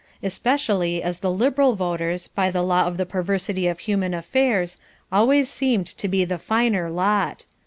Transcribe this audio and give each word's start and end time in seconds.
Especially 0.23 1.03
as 1.03 1.19
the 1.19 1.29
Liberal 1.29 1.75
voters, 1.75 2.27
by 2.27 2.49
the 2.49 2.63
law 2.63 2.87
of 2.87 2.97
the 2.97 3.05
perversity 3.05 3.67
of 3.67 3.77
human 3.81 4.15
affairs, 4.15 4.79
always 5.11 5.47
seemed 5.47 5.85
to 5.85 6.07
be 6.07 6.25
the 6.25 6.39
finer 6.39 6.89
lot. 6.89 7.45